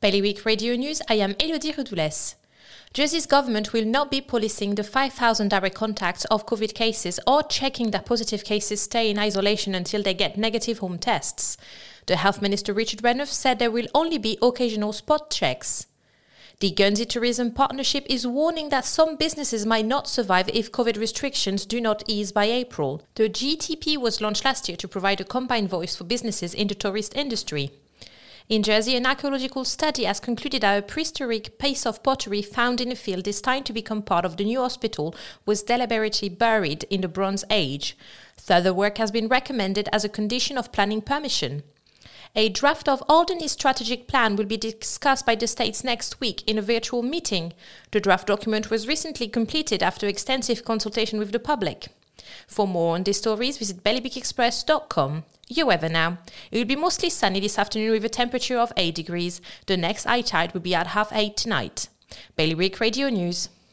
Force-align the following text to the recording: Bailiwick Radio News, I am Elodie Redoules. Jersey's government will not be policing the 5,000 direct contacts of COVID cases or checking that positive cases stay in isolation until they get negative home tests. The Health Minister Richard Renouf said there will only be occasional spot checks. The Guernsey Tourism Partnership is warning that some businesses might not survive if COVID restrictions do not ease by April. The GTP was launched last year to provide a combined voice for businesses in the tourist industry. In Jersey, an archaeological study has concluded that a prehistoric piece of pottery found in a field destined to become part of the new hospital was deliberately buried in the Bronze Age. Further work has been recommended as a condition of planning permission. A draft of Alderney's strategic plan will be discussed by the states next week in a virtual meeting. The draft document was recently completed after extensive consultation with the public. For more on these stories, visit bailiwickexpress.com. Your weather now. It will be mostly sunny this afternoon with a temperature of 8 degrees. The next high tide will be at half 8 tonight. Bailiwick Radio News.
Bailiwick 0.00 0.44
Radio 0.44 0.76
News, 0.76 1.02
I 1.08 1.14
am 1.14 1.34
Elodie 1.40 1.72
Redoules. 1.72 2.36
Jersey's 2.94 3.26
government 3.26 3.72
will 3.72 3.84
not 3.84 4.12
be 4.12 4.20
policing 4.20 4.76
the 4.76 4.84
5,000 4.84 5.48
direct 5.48 5.74
contacts 5.74 6.24
of 6.26 6.46
COVID 6.46 6.72
cases 6.72 7.18
or 7.26 7.42
checking 7.42 7.90
that 7.90 8.06
positive 8.06 8.44
cases 8.44 8.80
stay 8.80 9.10
in 9.10 9.18
isolation 9.18 9.74
until 9.74 10.04
they 10.04 10.14
get 10.14 10.38
negative 10.38 10.78
home 10.78 10.98
tests. 10.98 11.56
The 12.06 12.14
Health 12.14 12.40
Minister 12.40 12.72
Richard 12.72 13.02
Renouf 13.02 13.26
said 13.26 13.58
there 13.58 13.72
will 13.72 13.88
only 13.92 14.18
be 14.18 14.38
occasional 14.40 14.92
spot 14.92 15.32
checks. 15.32 15.88
The 16.60 16.70
Guernsey 16.70 17.04
Tourism 17.04 17.50
Partnership 17.50 18.06
is 18.08 18.24
warning 18.24 18.68
that 18.68 18.84
some 18.84 19.16
businesses 19.16 19.66
might 19.66 19.86
not 19.86 20.06
survive 20.06 20.48
if 20.50 20.70
COVID 20.70 20.96
restrictions 20.96 21.66
do 21.66 21.80
not 21.80 22.04
ease 22.06 22.30
by 22.30 22.44
April. 22.44 23.02
The 23.16 23.28
GTP 23.28 23.96
was 23.96 24.20
launched 24.20 24.44
last 24.44 24.68
year 24.68 24.76
to 24.76 24.86
provide 24.86 25.20
a 25.20 25.24
combined 25.24 25.68
voice 25.68 25.96
for 25.96 26.04
businesses 26.04 26.54
in 26.54 26.68
the 26.68 26.76
tourist 26.76 27.16
industry. 27.16 27.72
In 28.48 28.62
Jersey, 28.62 28.96
an 28.96 29.04
archaeological 29.04 29.66
study 29.66 30.04
has 30.04 30.20
concluded 30.20 30.62
that 30.62 30.78
a 30.78 30.80
prehistoric 30.80 31.58
piece 31.58 31.84
of 31.84 32.02
pottery 32.02 32.40
found 32.40 32.80
in 32.80 32.90
a 32.90 32.96
field 32.96 33.24
destined 33.24 33.66
to 33.66 33.74
become 33.74 34.00
part 34.00 34.24
of 34.24 34.38
the 34.38 34.44
new 34.44 34.60
hospital 34.60 35.14
was 35.44 35.62
deliberately 35.62 36.30
buried 36.30 36.84
in 36.84 37.02
the 37.02 37.08
Bronze 37.08 37.44
Age. 37.50 37.94
Further 38.38 38.72
work 38.72 38.96
has 38.96 39.10
been 39.10 39.28
recommended 39.28 39.90
as 39.92 40.02
a 40.02 40.08
condition 40.08 40.56
of 40.56 40.72
planning 40.72 41.02
permission. 41.02 41.62
A 42.34 42.48
draft 42.48 42.88
of 42.88 43.02
Alderney's 43.06 43.52
strategic 43.52 44.08
plan 44.08 44.34
will 44.34 44.46
be 44.46 44.56
discussed 44.56 45.26
by 45.26 45.34
the 45.34 45.46
states 45.46 45.84
next 45.84 46.18
week 46.18 46.42
in 46.46 46.56
a 46.56 46.62
virtual 46.62 47.02
meeting. 47.02 47.52
The 47.90 48.00
draft 48.00 48.28
document 48.28 48.70
was 48.70 48.88
recently 48.88 49.28
completed 49.28 49.82
after 49.82 50.06
extensive 50.06 50.64
consultation 50.64 51.18
with 51.18 51.32
the 51.32 51.38
public. 51.38 51.88
For 52.46 52.66
more 52.66 52.94
on 52.94 53.04
these 53.04 53.18
stories, 53.18 53.58
visit 53.58 53.82
bailiwickexpress.com. 53.82 55.24
Your 55.48 55.66
weather 55.66 55.88
now. 55.88 56.18
It 56.50 56.58
will 56.58 56.64
be 56.64 56.76
mostly 56.76 57.10
sunny 57.10 57.40
this 57.40 57.58
afternoon 57.58 57.92
with 57.92 58.04
a 58.04 58.08
temperature 58.08 58.58
of 58.58 58.72
8 58.76 58.94
degrees. 58.94 59.40
The 59.66 59.76
next 59.76 60.04
high 60.04 60.20
tide 60.20 60.52
will 60.52 60.60
be 60.60 60.74
at 60.74 60.88
half 60.88 61.12
8 61.12 61.36
tonight. 61.36 61.88
Bailiwick 62.36 62.80
Radio 62.80 63.08
News. 63.08 63.48